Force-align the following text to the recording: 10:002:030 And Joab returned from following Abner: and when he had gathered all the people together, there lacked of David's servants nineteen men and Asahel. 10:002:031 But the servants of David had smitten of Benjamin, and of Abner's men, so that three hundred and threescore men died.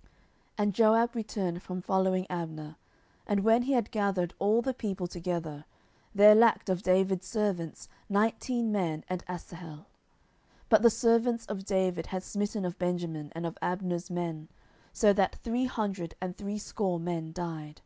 10:002:030 0.00 0.08
And 0.64 0.74
Joab 0.74 1.14
returned 1.14 1.62
from 1.62 1.82
following 1.82 2.26
Abner: 2.30 2.76
and 3.26 3.40
when 3.44 3.60
he 3.64 3.74
had 3.74 3.90
gathered 3.90 4.32
all 4.38 4.62
the 4.62 4.72
people 4.72 5.06
together, 5.06 5.66
there 6.14 6.34
lacked 6.34 6.70
of 6.70 6.82
David's 6.82 7.26
servants 7.26 7.86
nineteen 8.08 8.72
men 8.72 9.04
and 9.10 9.22
Asahel. 9.28 9.80
10:002:031 9.80 9.84
But 10.70 10.80
the 10.80 10.88
servants 10.88 11.44
of 11.44 11.66
David 11.66 12.06
had 12.06 12.22
smitten 12.22 12.64
of 12.64 12.78
Benjamin, 12.78 13.30
and 13.34 13.44
of 13.44 13.58
Abner's 13.60 14.10
men, 14.10 14.48
so 14.90 15.12
that 15.12 15.36
three 15.36 15.66
hundred 15.66 16.14
and 16.18 16.34
threescore 16.34 16.98
men 16.98 17.32
died. 17.34 17.82